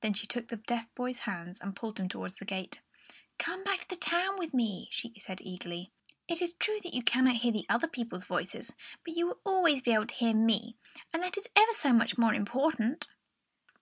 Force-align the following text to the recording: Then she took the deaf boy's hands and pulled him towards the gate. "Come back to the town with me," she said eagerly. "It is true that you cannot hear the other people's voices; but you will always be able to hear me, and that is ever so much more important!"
Then 0.00 0.12
she 0.12 0.26
took 0.26 0.48
the 0.48 0.56
deaf 0.56 0.92
boy's 0.96 1.18
hands 1.18 1.60
and 1.60 1.76
pulled 1.76 2.00
him 2.00 2.08
towards 2.08 2.36
the 2.36 2.44
gate. 2.44 2.80
"Come 3.38 3.62
back 3.62 3.78
to 3.82 3.88
the 3.90 3.96
town 3.96 4.36
with 4.36 4.52
me," 4.52 4.88
she 4.90 5.12
said 5.20 5.40
eagerly. 5.40 5.92
"It 6.26 6.42
is 6.42 6.54
true 6.54 6.80
that 6.82 6.92
you 6.94 7.04
cannot 7.04 7.36
hear 7.36 7.52
the 7.52 7.66
other 7.68 7.86
people's 7.86 8.24
voices; 8.24 8.74
but 9.06 9.14
you 9.16 9.24
will 9.26 9.40
always 9.44 9.80
be 9.80 9.92
able 9.92 10.06
to 10.08 10.14
hear 10.16 10.34
me, 10.34 10.74
and 11.12 11.22
that 11.22 11.38
is 11.38 11.46
ever 11.54 11.74
so 11.74 11.92
much 11.92 12.18
more 12.18 12.34
important!" 12.34 13.06